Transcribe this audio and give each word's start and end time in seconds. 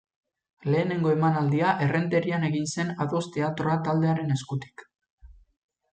Lehenengo 0.75 1.11
emanaldia 1.15 1.75
Errenterian 1.87 2.47
egin 2.49 2.65
zen 2.77 2.91
Ados 3.05 3.23
Teatroa 3.37 3.79
taldearen 3.89 4.37
eskutik. 4.37 4.89